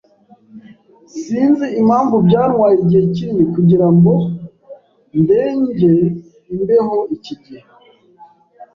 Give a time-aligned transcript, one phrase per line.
[1.21, 4.11] Sinzi impamvu byantwaye igihe kinini kugirango
[5.21, 5.93] ndenge
[6.53, 7.63] imbeho iki gihe.